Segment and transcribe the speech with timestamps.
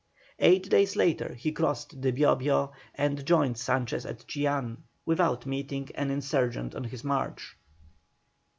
[0.39, 5.89] Eight days later he crossed the Bio Bio and joined Sanchez at Chillán, without meeting
[5.93, 7.55] an insurgent on his march.